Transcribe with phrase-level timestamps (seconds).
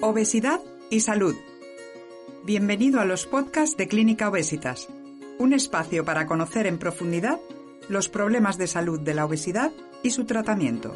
[0.00, 1.34] Obesidad y salud.
[2.44, 4.86] Bienvenido a los podcasts de Clínica Obesitas,
[5.40, 7.40] un espacio para conocer en profundidad
[7.88, 9.72] los problemas de salud de la obesidad
[10.04, 10.94] y su tratamiento.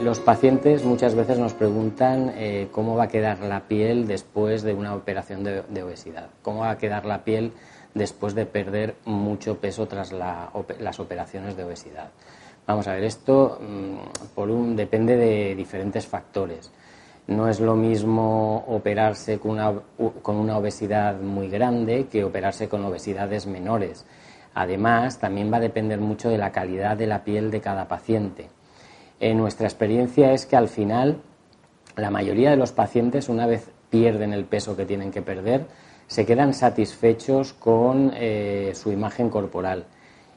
[0.00, 4.72] Los pacientes muchas veces nos preguntan eh, cómo va a quedar la piel después de
[4.72, 7.54] una operación de, obesidad, cómo va a quedar la piel
[7.96, 12.10] después de perder mucho peso tras las operaciones de obesidad.
[12.66, 16.70] Vamos a ver, esto mm, por un, depende de diferentes factores.
[17.26, 19.72] No es lo mismo operarse con una,
[20.22, 24.04] con una obesidad muy grande que operarse con obesidades menores.
[24.54, 28.48] Además, también va a depender mucho de la calidad de la piel de cada paciente.
[29.20, 31.18] En nuestra experiencia es que al final
[31.96, 35.66] la mayoría de los pacientes, una vez pierden el peso que tienen que perder,
[36.06, 39.84] se quedan satisfechos con eh, su imagen corporal.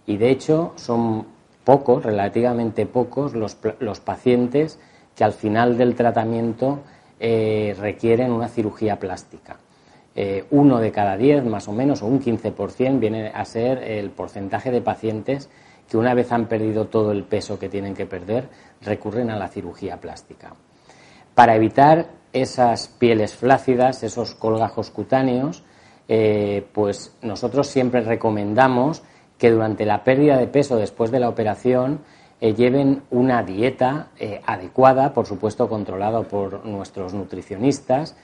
[0.05, 1.25] Y de hecho son
[1.63, 4.79] pocos, relativamente pocos, los, los pacientes
[5.15, 6.79] que al final del tratamiento
[7.19, 9.57] eh, requieren una cirugía plástica.
[10.15, 14.09] Eh, uno de cada diez, más o menos, o un 15%, viene a ser el
[14.09, 15.49] porcentaje de pacientes
[15.89, 18.47] que una vez han perdido todo el peso que tienen que perder,
[18.81, 20.53] recurren a la cirugía plástica.
[21.35, 25.63] Para evitar esas pieles flácidas, esos colgajos cutáneos,
[26.07, 29.03] eh, pues nosotros siempre recomendamos
[29.37, 32.01] que durante la pérdida de peso después de la operación
[32.41, 38.15] eh, lleven una dieta eh, adecuada, por supuesto controlada por nuestros nutricionistas,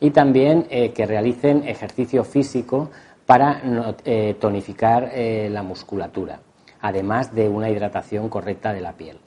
[0.00, 2.90] y también que realicen ejercicio físico
[3.26, 3.62] para
[4.40, 6.40] tonificar la musculatura,
[6.80, 9.18] además de una hidratación correcta de la piel.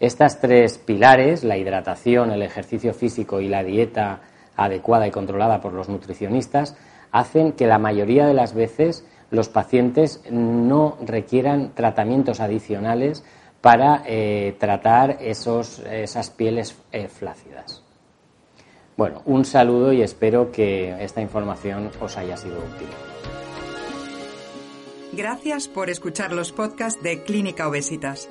[0.00, 4.20] Estas tres pilares, la hidratación, el ejercicio físico y la dieta
[4.56, 6.76] adecuada y controlada por los nutricionistas,
[7.10, 13.24] hacen que la mayoría de las veces los pacientes no requieran tratamientos adicionales
[13.60, 17.82] para eh, tratar esos, esas pieles eh, flácidas.
[18.96, 22.88] Bueno, un saludo y espero que esta información os haya sido útil.
[25.12, 28.28] Gracias por escuchar los podcasts de Clínica Obesitas.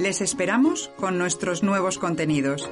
[0.00, 2.70] Les esperamos con nuestros nuevos contenidos.